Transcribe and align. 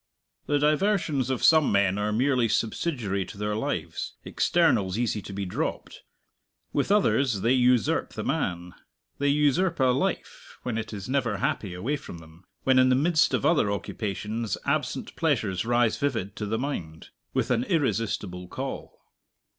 The 0.47 0.57
diversions 0.57 1.29
of 1.29 1.43
some 1.43 1.71
men 1.71 1.99
are 1.99 2.11
merely 2.11 2.49
subsidiary 2.49 3.23
to 3.25 3.37
their 3.37 3.55
lives, 3.55 4.15
externals 4.25 4.97
easy 4.97 5.21
to 5.21 5.31
be 5.31 5.45
dropped; 5.45 6.01
with 6.73 6.91
others 6.91 7.41
they 7.41 7.53
usurp 7.53 8.13
the 8.13 8.23
man. 8.23 8.73
They 9.19 9.27
usurp 9.27 9.79
a 9.79 9.83
life 9.93 10.57
when 10.63 10.79
it 10.79 10.91
is 10.91 11.07
never 11.07 11.37
happy 11.37 11.75
away 11.75 11.97
from 11.97 12.17
them, 12.17 12.45
when 12.63 12.79
in 12.79 12.89
the 12.89 12.95
midst 12.95 13.35
of 13.35 13.45
other 13.45 13.71
occupations 13.71 14.57
absent 14.65 15.15
pleasures 15.15 15.65
rise 15.65 15.97
vivid 15.97 16.35
to 16.37 16.47
the 16.47 16.57
mind, 16.57 17.09
with 17.35 17.51
an 17.51 17.63
irresistible 17.65 18.47
call. 18.47 19.01